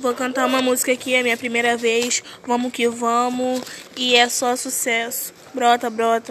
[0.00, 2.22] Vou cantar uma música aqui, é minha primeira vez.
[2.46, 3.60] Vamos que vamos.
[3.94, 5.30] E é só sucesso.
[5.52, 6.28] Brota, brota.